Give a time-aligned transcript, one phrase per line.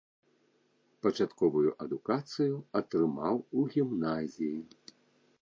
[1.03, 4.55] Пачатковую адукацыю атрымаў у гімназіі.